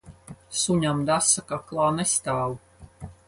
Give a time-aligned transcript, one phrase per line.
[0.59, 2.59] Suņam desa kaklā nestāv.